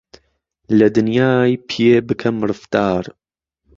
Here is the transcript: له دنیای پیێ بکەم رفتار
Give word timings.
له 0.77 0.87
دنیای 0.97 1.51
پیێ 1.67 1.95
بکەم 2.07 2.37
رفتار 2.49 3.03